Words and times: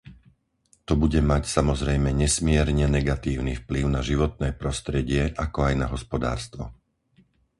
To 0.89 0.93
bude 1.01 1.21
mať, 1.31 1.43
samozrejme, 1.57 2.09
nesmierne 2.23 2.85
negatívny 2.97 3.53
vplyv 3.61 3.83
na 3.95 4.01
životné 4.09 4.49
prostredie, 4.61 5.23
ako 5.45 5.59
aj 5.69 5.73
na 5.81 5.87
hospodárstvo. 5.93 6.63